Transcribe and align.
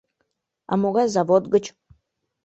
А 0.71 0.73
могай 0.81 1.07
завод 1.15 1.43
гыч? 1.53 1.65